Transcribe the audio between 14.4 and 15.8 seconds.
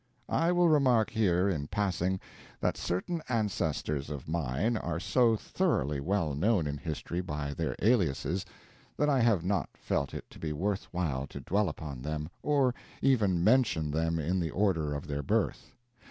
order of their birth.